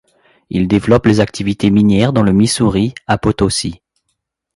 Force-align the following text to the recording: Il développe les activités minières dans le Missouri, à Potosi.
Il 0.49 0.67
développe 0.67 1.05
les 1.05 1.19
activités 1.19 1.69
minières 1.69 2.11
dans 2.11 2.23
le 2.23 2.33
Missouri, 2.33 2.95
à 3.05 3.19
Potosi. 3.19 3.83